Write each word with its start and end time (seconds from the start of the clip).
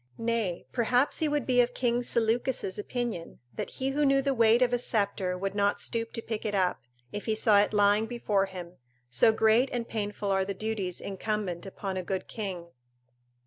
Nay, 0.17 0.65
perhaps 0.71 1.19
he 1.19 1.27
would 1.29 1.45
be 1.45 1.61
of 1.61 1.75
King 1.75 2.01
Seleucus' 2.01 2.79
opinion, 2.79 3.37
that 3.53 3.69
he 3.69 3.89
who 3.89 4.03
knew 4.03 4.19
the 4.23 4.33
weight 4.33 4.63
of 4.63 4.73
a 4.73 4.79
sceptre 4.79 5.37
would 5.37 5.53
not 5.53 5.79
stoop 5.79 6.11
to 6.13 6.23
pick 6.23 6.43
it 6.43 6.55
up, 6.55 6.81
if 7.11 7.25
he 7.25 7.35
saw 7.35 7.59
it 7.59 7.71
lying 7.71 8.07
before 8.07 8.47
him, 8.47 8.77
so 9.11 9.31
great 9.31 9.69
and 9.71 9.87
painful 9.87 10.31
are 10.31 10.43
the 10.43 10.55
duties 10.55 11.01
incumbent 11.01 11.67
upon 11.67 11.97
a 11.97 12.03
good 12.03 12.27
king. 12.27 12.69